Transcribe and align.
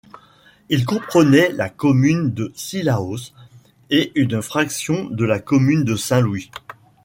Il 0.69 0.83
comprenait 0.83 1.51
la 1.51 1.69
commune 1.69 2.33
de 2.33 2.51
Cilaos 2.55 3.33
et 3.91 4.11
une 4.15 4.41
fraction 4.41 5.03
de 5.11 5.25
la 5.25 5.37
commune 5.37 5.83
de 5.83 5.95
Saint-Louis. 5.95 6.49